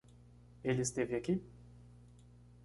Ele 0.63 0.81
esteve 0.81 1.15
aqui? 1.15 1.39